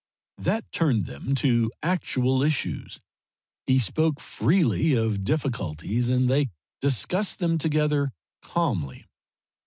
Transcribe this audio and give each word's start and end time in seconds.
That 0.39 0.71
turned 0.71 1.05
them 1.05 1.35
to 1.45 1.71
actual 1.83 2.41
issues; 2.41 2.99
he 3.67 3.77
spoke 3.77 4.19
freely 4.19 4.95
of 4.95 5.23
difficulties, 5.23 6.09
and 6.09 6.27
they 6.27 6.49
discussed 6.81 7.37
them 7.37 7.59
together 7.59 8.11
calmly. 8.41 9.05